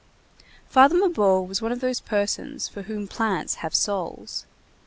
Father 0.67 0.95
Mabeuf 0.95 1.47
was 1.47 1.61
one 1.61 1.71
of 1.71 1.79
those 1.79 1.99
persons 1.99 2.67
for 2.67 2.81
whom 2.81 3.07
plants 3.07 3.57
have 3.61 3.75
souls. 3.75 4.47